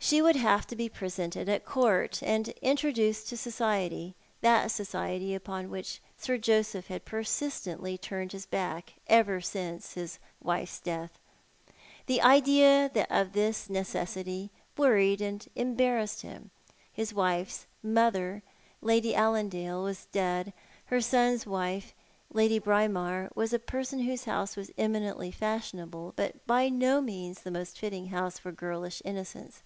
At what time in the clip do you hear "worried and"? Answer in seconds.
14.78-15.46